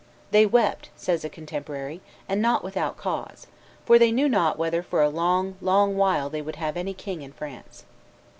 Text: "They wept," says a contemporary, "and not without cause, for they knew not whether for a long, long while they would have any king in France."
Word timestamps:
"They 0.31 0.47
wept," 0.47 0.89
says 0.95 1.23
a 1.23 1.29
contemporary, 1.29 2.01
"and 2.27 2.41
not 2.41 2.63
without 2.63 2.97
cause, 2.97 3.45
for 3.85 3.99
they 3.99 4.11
knew 4.11 4.27
not 4.27 4.57
whether 4.57 4.81
for 4.81 5.03
a 5.03 5.09
long, 5.11 5.57
long 5.61 5.95
while 5.95 6.27
they 6.27 6.41
would 6.41 6.55
have 6.55 6.75
any 6.75 6.95
king 6.95 7.21
in 7.21 7.33
France." 7.33 7.85